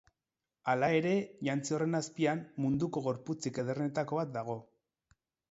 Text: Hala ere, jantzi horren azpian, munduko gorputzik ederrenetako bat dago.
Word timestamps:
Hala 0.71 0.87
ere, 0.99 1.11
jantzi 1.47 1.75
horren 1.77 1.99
azpian, 1.99 2.41
munduko 2.65 3.05
gorputzik 3.09 3.61
ederrenetako 3.67 4.21
bat 4.23 4.35
dago. 4.41 4.59